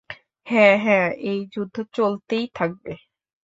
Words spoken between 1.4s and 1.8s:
যুদ্ধ